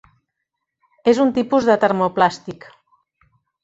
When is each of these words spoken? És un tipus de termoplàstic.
És 1.13 1.21
un 1.25 1.35
tipus 1.37 1.71
de 1.71 1.79
termoplàstic. 1.87 2.71